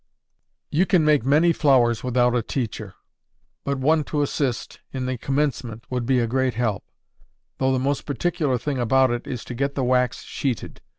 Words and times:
You 0.71 0.87
can 0.87 1.05
make 1.05 1.23
many 1.23 1.53
flowers 1.53 2.03
without 2.03 2.35
a 2.35 2.41
teacher; 2.41 2.95
but 3.63 3.77
one 3.77 4.03
to 4.05 4.23
assist, 4.23 4.79
in 4.91 5.05
the 5.05 5.15
commencement, 5.15 5.83
would 5.91 6.07
be 6.07 6.17
a 6.17 6.25
great 6.25 6.55
help; 6.55 6.83
though 7.59 7.71
the 7.71 7.77
most 7.77 8.07
particular 8.07 8.57
thing 8.57 8.79
about 8.79 9.11
it 9.11 9.27
is 9.27 9.43
to 9.45 9.53
get 9.53 9.75
the 9.75 9.83
wax 9.83 10.23
sheeted. 10.23 10.81